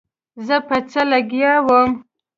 [0.47, 1.91] زه په څه لګيا وم.